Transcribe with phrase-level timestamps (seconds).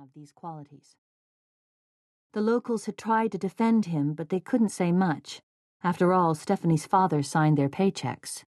[0.00, 0.96] have these qualities.
[2.32, 5.42] The locals had tried to defend him, but they couldn't say much.
[5.84, 8.44] After all, Stephanie's father signed their paychecks.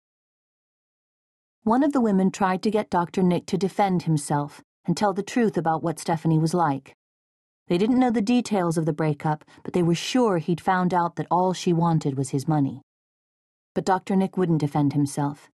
[1.63, 3.21] One of the women tried to get Dr.
[3.21, 6.95] Nick to defend himself and tell the truth about what Stephanie was like.
[7.67, 11.17] They didn't know the details of the breakup, but they were sure he'd found out
[11.17, 12.81] that all she wanted was his money.
[13.75, 14.15] But Dr.
[14.15, 15.49] Nick wouldn't defend himself.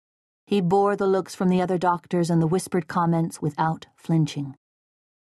[0.46, 4.56] He bore the looks from the other doctors and the whispered comments without flinching.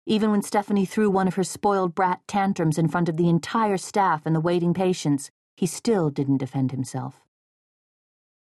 [0.07, 3.77] Even when Stephanie threw one of her spoiled brat tantrums in front of the entire
[3.77, 7.21] staff and the waiting patients, he still didn't defend himself.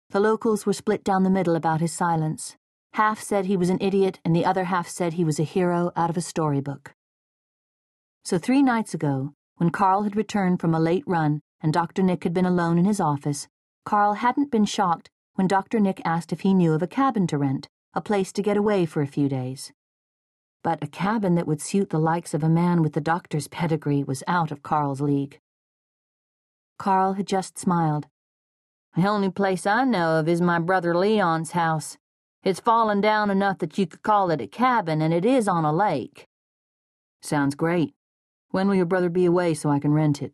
[0.10, 2.56] The locals were split down the middle about his silence.
[2.94, 5.92] Half said he was an idiot, and the other half said he was a hero
[5.96, 6.94] out of a storybook.
[8.24, 12.02] So three nights ago, when Carl had returned from a late run and Dr.
[12.04, 13.48] Nick had been alone in his office,
[13.86, 15.80] Carl hadn't been shocked when Dr.
[15.80, 18.86] Nick asked if he knew of a cabin to rent, a place to get away
[18.86, 19.72] for a few days.
[20.64, 24.04] But a cabin that would suit the likes of a man with the doctor's pedigree
[24.04, 25.40] was out of Carl's league.
[26.80, 28.08] Carl had just smiled.
[28.96, 31.98] The only place I know of is my brother Leon's house.
[32.44, 35.66] It's fallen down enough that you could call it a cabin, and it is on
[35.66, 36.28] a lake.
[37.22, 37.94] Sounds great.
[38.52, 40.34] When will your brother be away so I can rent it?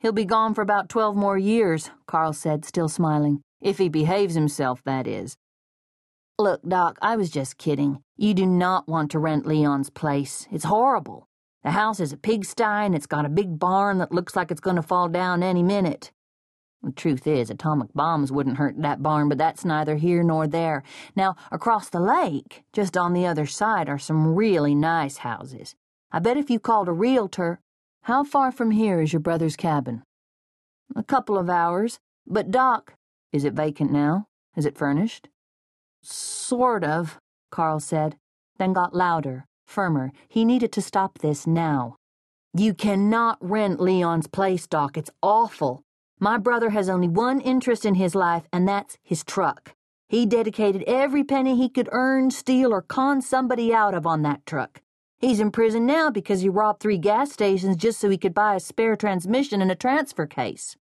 [0.00, 3.42] He'll be gone for about twelve more years, Carl said, still smiling.
[3.60, 5.36] If he behaves himself, that is.
[6.36, 8.02] Look, Doc, I was just kidding.
[8.16, 10.48] You do not want to rent Leon's place.
[10.50, 11.28] It's horrible.
[11.62, 14.60] The house is a pigsty and it's got a big barn that looks like it's
[14.60, 16.10] going to fall down any minute.
[16.82, 20.82] The truth is, atomic bombs wouldn't hurt that barn, but that's neither here nor there.
[21.14, 25.76] Now, across the lake, just on the other side, are some really nice houses.
[26.10, 27.60] I bet if you called a realtor.
[28.02, 30.02] How far from here is your brother's cabin?
[30.96, 32.00] A couple of hours.
[32.26, 32.94] But, Doc.
[33.32, 34.26] Is it vacant now?
[34.56, 35.28] Is it furnished?
[36.06, 37.18] Sort of,
[37.50, 38.16] Carl said,
[38.58, 40.12] then got louder, firmer.
[40.28, 41.96] He needed to stop this now.
[42.56, 44.96] You cannot rent Leon's place, Doc.
[44.96, 45.82] It's awful.
[46.20, 49.74] My brother has only one interest in his life, and that's his truck.
[50.08, 54.46] He dedicated every penny he could earn, steal, or con somebody out of on that
[54.46, 54.82] truck.
[55.18, 58.54] He's in prison now because he robbed three gas stations just so he could buy
[58.54, 60.76] a spare transmission and a transfer case.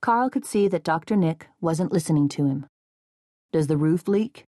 [0.00, 1.14] Carl could see that Dr.
[1.14, 2.66] Nick wasn't listening to him.
[3.54, 4.46] Does the roof leak?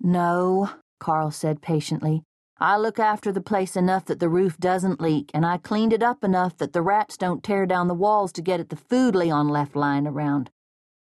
[0.00, 2.22] No, Carl said patiently.
[2.60, 6.04] I look after the place enough that the roof doesn't leak, and I cleaned it
[6.04, 9.16] up enough that the rats don't tear down the walls to get at the food
[9.16, 10.50] Leon left lying around.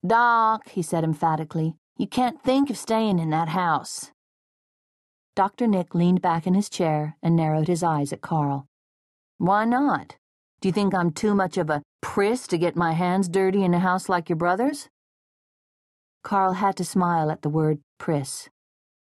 [0.03, 4.11] Doc, he said emphatically, you can't think of staying in that house.
[5.35, 5.67] Dr.
[5.67, 8.65] Nick leaned back in his chair and narrowed his eyes at Carl.
[9.37, 10.15] Why not?
[10.59, 13.75] Do you think I'm too much of a priss to get my hands dirty in
[13.75, 14.89] a house like your brother's?
[16.29, 18.49] Carl had to smile at the word priss.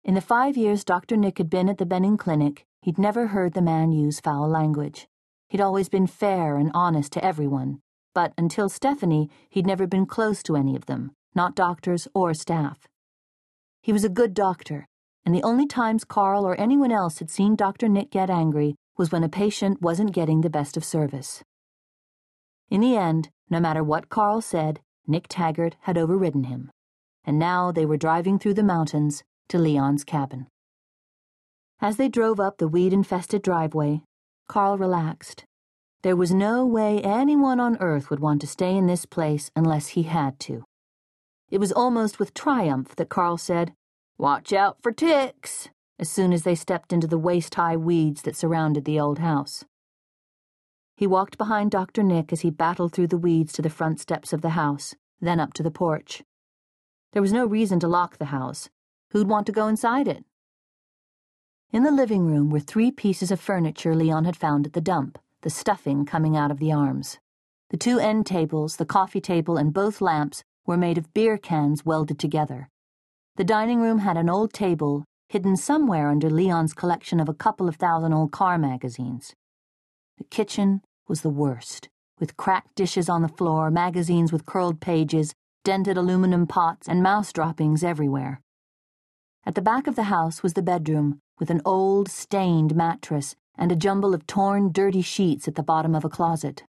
[0.03, 1.15] In the five years Dr.
[1.15, 5.07] Nick had been at the Benning Clinic, he'd never heard the man use foul language.
[5.47, 7.79] He'd always been fair and honest to everyone,
[8.15, 12.87] but until Stephanie, he'd never been close to any of them, not doctors or staff.
[13.83, 14.87] He was a good doctor,
[15.23, 17.87] and the only times Carl or anyone else had seen Dr.
[17.87, 21.43] Nick get angry was when a patient wasn't getting the best of service.
[22.71, 26.71] In the end, no matter what Carl said, Nick Taggert had overridden him,
[27.25, 30.47] and now they were driving through the mountains to Leon's cabin.
[31.79, 34.01] As they drove up the weed infested driveway,
[34.47, 35.45] Carl relaxed.
[36.03, 39.89] There was no way anyone on earth would want to stay in this place unless
[39.89, 40.63] he had to.
[41.49, 43.73] It was almost with triumph that Carl said,
[44.17, 48.35] Watch out for ticks, as soon as they stepped into the waist high weeds that
[48.35, 49.65] surrounded the old house.
[50.95, 52.03] He walked behind Dr.
[52.03, 55.39] Nick as he battled through the weeds to the front steps of the house, then
[55.39, 56.23] up to the porch.
[57.13, 58.69] There was no reason to lock the house.
[59.11, 60.23] Who'd want to go inside it?
[61.71, 65.17] In the living room were three pieces of furniture Leon had found at the dump,
[65.41, 67.17] the stuffing coming out of the arms.
[67.69, 71.85] The two end tables, the coffee table, and both lamps were made of beer cans
[71.85, 72.69] welded together.
[73.35, 77.69] The dining room had an old table hidden somewhere under Leon's collection of a couple
[77.69, 79.33] of thousand old car magazines.
[80.17, 81.87] The kitchen was the worst,
[82.19, 87.31] with cracked dishes on the floor, magazines with curled pages, dented aluminum pots, and mouse
[87.31, 88.41] droppings everywhere.
[89.45, 93.71] At the back of the house was the bedroom, with an old, stained mattress and
[93.71, 96.63] a jumble of torn, dirty sheets at the bottom of a closet.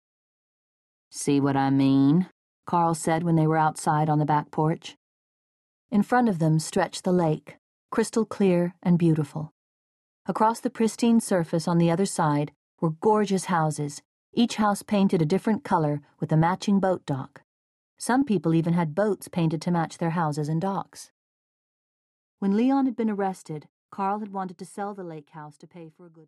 [1.11, 2.27] See what I mean?
[2.65, 4.95] Carl said when they were outside on the back porch.
[5.91, 7.57] In front of them stretched the lake,
[7.89, 9.51] crystal clear and beautiful.
[10.27, 14.03] Across the pristine surface on the other side were gorgeous houses,
[14.33, 17.41] each house painted a different color with a matching boat dock.
[18.01, 21.11] Some people even had boats painted to match their houses and docks.
[22.39, 25.89] When Leon had been arrested, Carl had wanted to sell the lake house to pay
[25.89, 26.27] for a good